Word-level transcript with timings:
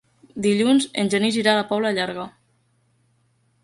Dilluns 0.45 0.87
en 1.03 1.13
Genís 1.15 1.39
irà 1.43 1.53
a 1.55 1.61
la 1.61 1.69
Pobla 1.75 1.95
Llarga. 2.01 2.29